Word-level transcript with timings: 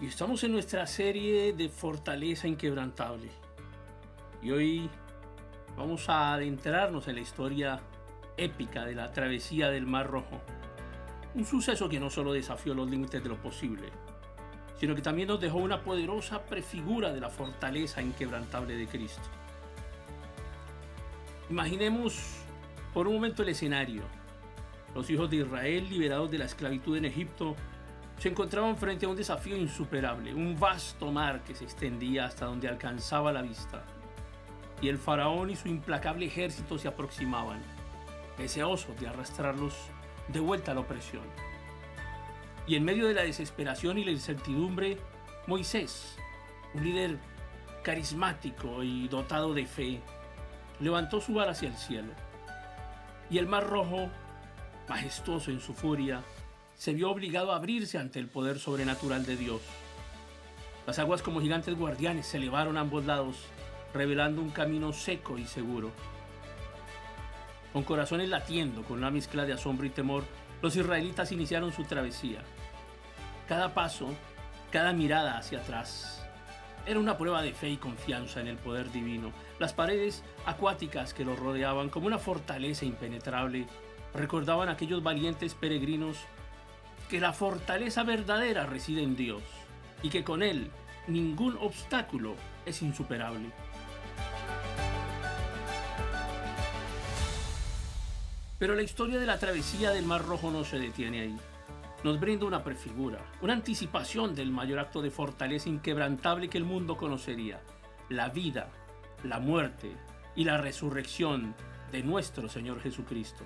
y 0.00 0.06
estamos 0.06 0.44
en 0.44 0.52
nuestra 0.52 0.86
serie 0.86 1.52
de 1.52 1.68
Fortaleza 1.68 2.46
Inquebrantable. 2.46 3.30
Y 4.40 4.52
hoy 4.52 4.90
vamos 5.76 6.08
a 6.08 6.34
adentrarnos 6.34 7.08
en 7.08 7.16
la 7.16 7.20
historia 7.20 7.80
épica 8.36 8.84
de 8.84 8.94
la 8.94 9.10
travesía 9.12 9.70
del 9.70 9.86
Mar 9.86 10.06
Rojo. 10.06 10.40
Un 11.34 11.44
suceso 11.44 11.88
que 11.88 11.98
no 11.98 12.10
solo 12.10 12.32
desafió 12.32 12.74
los 12.74 12.88
límites 12.88 13.22
de 13.22 13.28
lo 13.28 13.42
posible, 13.42 13.88
sino 14.78 14.94
que 14.94 15.02
también 15.02 15.26
nos 15.26 15.40
dejó 15.40 15.58
una 15.58 15.82
poderosa 15.82 16.44
prefigura 16.46 17.12
de 17.12 17.20
la 17.20 17.28
fortaleza 17.28 18.00
inquebrantable 18.00 18.76
de 18.76 18.86
Cristo. 18.86 19.28
Imaginemos 21.50 22.36
por 22.94 23.08
un 23.08 23.14
momento 23.14 23.42
el 23.42 23.48
escenario. 23.48 24.02
Los 24.94 25.10
hijos 25.10 25.28
de 25.28 25.36
Israel 25.38 25.88
liberados 25.90 26.30
de 26.30 26.38
la 26.38 26.44
esclavitud 26.44 26.96
en 26.96 27.04
Egipto 27.04 27.56
se 28.18 28.28
encontraban 28.28 28.76
frente 28.76 29.06
a 29.06 29.08
un 29.08 29.16
desafío 29.16 29.56
insuperable, 29.56 30.34
un 30.34 30.58
vasto 30.58 31.12
mar 31.12 31.44
que 31.44 31.54
se 31.54 31.64
extendía 31.64 32.24
hasta 32.24 32.46
donde 32.46 32.68
alcanzaba 32.68 33.32
la 33.32 33.42
vista. 33.42 33.84
Y 34.80 34.88
el 34.88 34.98
faraón 34.98 35.50
y 35.50 35.56
su 35.56 35.68
implacable 35.68 36.26
ejército 36.26 36.78
se 36.78 36.88
aproximaban, 36.88 37.62
deseosos 38.36 38.98
de 39.00 39.08
arrastrarlos 39.08 39.74
de 40.28 40.40
vuelta 40.40 40.72
a 40.72 40.74
la 40.74 40.80
opresión. 40.80 41.24
Y 42.66 42.74
en 42.74 42.84
medio 42.84 43.06
de 43.06 43.14
la 43.14 43.22
desesperación 43.22 43.98
y 43.98 44.04
la 44.04 44.10
incertidumbre, 44.10 44.98
Moisés, 45.46 46.16
un 46.74 46.84
líder 46.84 47.18
carismático 47.82 48.82
y 48.82 49.08
dotado 49.08 49.54
de 49.54 49.64
fe, 49.64 50.00
levantó 50.80 51.20
su 51.20 51.34
vara 51.34 51.52
hacia 51.52 51.68
el 51.68 51.76
cielo. 51.76 52.12
Y 53.30 53.38
el 53.38 53.46
mar 53.46 53.66
rojo, 53.66 54.10
majestuoso 54.88 55.50
en 55.50 55.60
su 55.60 55.72
furia, 55.72 56.22
se 56.78 56.94
vio 56.94 57.10
obligado 57.10 57.52
a 57.52 57.56
abrirse 57.56 57.98
ante 57.98 58.20
el 58.20 58.28
poder 58.28 58.60
sobrenatural 58.60 59.26
de 59.26 59.36
Dios. 59.36 59.60
Las 60.86 61.00
aguas 61.00 61.22
como 61.22 61.40
gigantes 61.40 61.76
guardianes 61.76 62.26
se 62.26 62.38
elevaron 62.38 62.78
a 62.78 62.80
ambos 62.80 63.04
lados, 63.04 63.36
revelando 63.92 64.40
un 64.40 64.50
camino 64.50 64.92
seco 64.92 65.36
y 65.38 65.44
seguro. 65.44 65.90
Con 67.72 67.82
corazones 67.82 68.28
latiendo, 68.28 68.84
con 68.84 68.98
una 68.98 69.10
mezcla 69.10 69.44
de 69.44 69.52
asombro 69.52 69.86
y 69.86 69.90
temor, 69.90 70.24
los 70.62 70.76
israelitas 70.76 71.32
iniciaron 71.32 71.72
su 71.72 71.82
travesía. 71.82 72.42
Cada 73.48 73.74
paso, 73.74 74.08
cada 74.70 74.92
mirada 74.92 75.36
hacia 75.36 75.58
atrás, 75.58 76.24
era 76.86 77.00
una 77.00 77.18
prueba 77.18 77.42
de 77.42 77.52
fe 77.52 77.70
y 77.70 77.76
confianza 77.76 78.40
en 78.40 78.46
el 78.46 78.56
poder 78.56 78.90
divino. 78.92 79.32
Las 79.58 79.72
paredes 79.72 80.22
acuáticas 80.46 81.12
que 81.12 81.24
los 81.24 81.38
rodeaban 81.38 81.90
como 81.90 82.06
una 82.06 82.18
fortaleza 82.18 82.84
impenetrable 82.84 83.66
recordaban 84.14 84.68
a 84.68 84.72
aquellos 84.72 85.02
valientes 85.02 85.54
peregrinos 85.54 86.18
que 87.08 87.20
la 87.20 87.32
fortaleza 87.32 88.02
verdadera 88.02 88.66
reside 88.66 89.02
en 89.02 89.16
Dios 89.16 89.42
y 90.02 90.10
que 90.10 90.24
con 90.24 90.42
Él 90.42 90.70
ningún 91.06 91.56
obstáculo 91.60 92.34
es 92.66 92.82
insuperable. 92.82 93.50
Pero 98.58 98.74
la 98.74 98.82
historia 98.82 99.18
de 99.18 99.26
la 99.26 99.38
travesía 99.38 99.90
del 99.90 100.04
Mar 100.04 100.24
Rojo 100.24 100.50
no 100.50 100.64
se 100.64 100.78
detiene 100.78 101.20
ahí. 101.20 101.36
Nos 102.04 102.20
brinda 102.20 102.46
una 102.46 102.62
prefigura, 102.62 103.18
una 103.40 103.54
anticipación 103.54 104.34
del 104.34 104.50
mayor 104.50 104.78
acto 104.78 105.00
de 105.00 105.10
fortaleza 105.10 105.68
inquebrantable 105.68 106.48
que 106.48 106.58
el 106.58 106.64
mundo 106.64 106.96
conocería, 106.96 107.60
la 108.08 108.28
vida, 108.28 108.68
la 109.24 109.40
muerte 109.40 109.92
y 110.36 110.44
la 110.44 110.58
resurrección 110.58 111.54
de 111.90 112.02
nuestro 112.02 112.48
Señor 112.48 112.80
Jesucristo. 112.80 113.44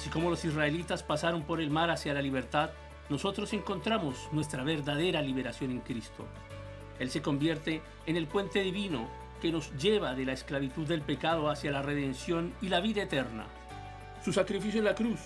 Así 0.00 0.08
como 0.08 0.30
los 0.30 0.42
israelitas 0.46 1.02
pasaron 1.02 1.42
por 1.42 1.60
el 1.60 1.68
mar 1.68 1.90
hacia 1.90 2.14
la 2.14 2.22
libertad, 2.22 2.70
nosotros 3.10 3.52
encontramos 3.52 4.30
nuestra 4.32 4.64
verdadera 4.64 5.20
liberación 5.20 5.72
en 5.72 5.80
Cristo. 5.80 6.24
Él 6.98 7.10
se 7.10 7.20
convierte 7.20 7.82
en 8.06 8.16
el 8.16 8.26
puente 8.26 8.62
divino 8.62 9.10
que 9.42 9.52
nos 9.52 9.76
lleva 9.76 10.14
de 10.14 10.24
la 10.24 10.32
esclavitud 10.32 10.86
del 10.86 11.02
pecado 11.02 11.50
hacia 11.50 11.70
la 11.70 11.82
redención 11.82 12.54
y 12.62 12.70
la 12.70 12.80
vida 12.80 13.02
eterna. 13.02 13.44
Su 14.24 14.32
sacrificio 14.32 14.78
en 14.78 14.86
la 14.86 14.94
cruz 14.94 15.20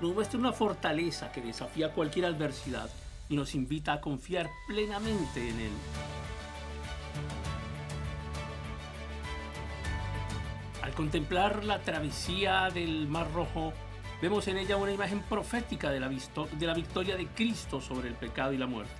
nos 0.00 0.14
muestra 0.14 0.38
una 0.38 0.52
fortaleza 0.52 1.32
que 1.32 1.40
desafía 1.40 1.92
cualquier 1.92 2.26
adversidad 2.26 2.88
y 3.28 3.34
nos 3.34 3.52
invita 3.56 3.94
a 3.94 4.00
confiar 4.00 4.48
plenamente 4.68 5.48
en 5.48 5.58
Él. 5.58 5.72
Al 10.82 10.92
contemplar 10.92 11.64
la 11.64 11.80
travesía 11.80 12.70
del 12.72 13.08
Mar 13.08 13.26
Rojo, 13.34 13.72
Vemos 14.24 14.48
en 14.48 14.56
ella 14.56 14.78
una 14.78 14.90
imagen 14.90 15.20
profética 15.20 15.90
de 15.90 16.00
la, 16.00 16.08
victoria 16.08 17.14
de 17.14 17.26
Cristo 17.26 17.82
sobre 17.82 18.08
el 18.08 18.14
pecado 18.14 18.54
y 18.54 18.56
la 18.56 18.66
muerte. 18.66 18.94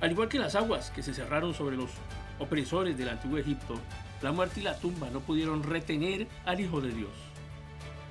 Al 0.00 0.10
igual 0.10 0.28
que 0.28 0.40
las 0.40 0.56
aguas 0.56 0.90
que 0.90 1.04
se 1.04 1.14
cerraron 1.14 1.54
sobre 1.54 1.76
los 1.76 1.92
opresores 2.40 2.98
del 2.98 3.10
antiguo 3.10 3.38
Egipto, 3.38 3.74
la 4.20 4.32
muerte 4.32 4.58
y 4.58 4.64
la 4.64 4.76
tumba 4.76 5.08
no 5.10 5.20
pudieron 5.20 5.62
retener 5.62 6.26
al 6.46 6.58
Hijo 6.58 6.80
de 6.80 6.90
Dios. 6.90 7.12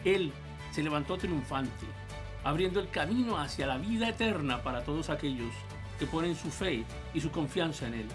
Él 0.06 0.32
se 0.72 0.82
levantó 0.82 1.18
triunfante, 1.18 1.86
abriendo 2.46 2.80
el 2.80 2.90
camino 2.90 3.38
hacia 3.38 3.68
la 3.68 3.78
vida 3.78 4.08
eterna 4.08 4.64
para 4.64 4.86
todos 4.86 5.10
aquellos 5.10 5.52
que 6.00 6.06
ponen 6.06 6.38
su 6.38 6.52
fe 6.52 6.86
y 7.14 7.20
su 7.20 7.32
confianza 7.32 7.86
en 7.86 7.96
Él. 7.96 8.08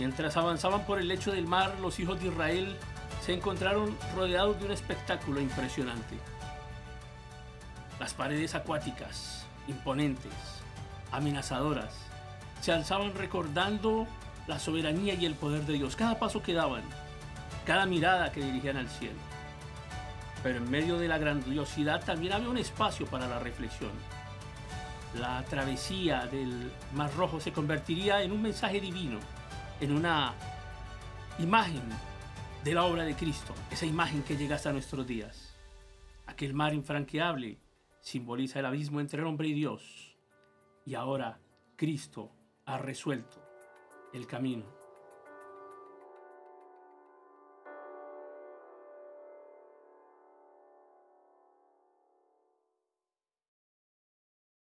Mientras 0.00 0.38
avanzaban 0.38 0.86
por 0.86 0.98
el 0.98 1.08
lecho 1.08 1.30
del 1.30 1.46
mar, 1.46 1.76
los 1.78 2.00
hijos 2.00 2.18
de 2.18 2.28
Israel 2.28 2.74
se 3.22 3.34
encontraron 3.34 3.94
rodeados 4.16 4.58
de 4.58 4.64
un 4.64 4.72
espectáculo 4.72 5.42
impresionante. 5.42 6.16
Las 7.98 8.14
paredes 8.14 8.54
acuáticas, 8.54 9.44
imponentes, 9.68 10.32
amenazadoras, 11.12 11.92
se 12.62 12.72
alzaban 12.72 13.12
recordando 13.14 14.06
la 14.46 14.58
soberanía 14.58 15.12
y 15.12 15.26
el 15.26 15.34
poder 15.34 15.66
de 15.66 15.74
Dios. 15.74 15.96
Cada 15.96 16.18
paso 16.18 16.42
que 16.42 16.54
daban, 16.54 16.82
cada 17.66 17.84
mirada 17.84 18.32
que 18.32 18.42
dirigían 18.42 18.78
al 18.78 18.88
cielo. 18.88 19.20
Pero 20.42 20.56
en 20.56 20.70
medio 20.70 20.96
de 20.96 21.08
la 21.08 21.18
grandiosidad 21.18 22.02
también 22.02 22.32
había 22.32 22.48
un 22.48 22.56
espacio 22.56 23.04
para 23.04 23.28
la 23.28 23.38
reflexión. 23.38 23.92
La 25.20 25.42
travesía 25.42 26.24
del 26.24 26.72
Mar 26.94 27.10
Rojo 27.18 27.38
se 27.38 27.52
convertiría 27.52 28.22
en 28.22 28.32
un 28.32 28.40
mensaje 28.40 28.80
divino 28.80 29.18
en 29.80 29.92
una 29.92 30.34
imagen 31.38 31.82
de 32.64 32.74
la 32.74 32.84
obra 32.84 33.04
de 33.04 33.14
Cristo, 33.14 33.54
esa 33.70 33.86
imagen 33.86 34.22
que 34.22 34.36
llega 34.36 34.56
hasta 34.56 34.72
nuestros 34.72 35.06
días. 35.06 35.56
Aquel 36.26 36.54
mar 36.54 36.74
infranqueable 36.74 37.58
simboliza 38.00 38.60
el 38.60 38.66
abismo 38.66 39.00
entre 39.00 39.20
el 39.20 39.26
hombre 39.26 39.48
y 39.48 39.54
Dios. 39.54 40.16
Y 40.84 40.94
ahora 40.94 41.40
Cristo 41.76 42.32
ha 42.66 42.78
resuelto 42.78 43.42
el 44.12 44.26
camino 44.26 44.79